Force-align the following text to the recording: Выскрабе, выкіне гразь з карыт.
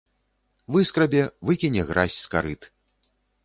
Выскрабе, 0.75 1.21
выкіне 1.51 1.81
гразь 1.93 2.17
з 2.21 2.25
карыт. 2.35 2.61